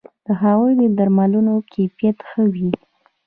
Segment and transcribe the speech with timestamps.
[0.25, 2.69] د هغوی د درملو کیفیت ښه وو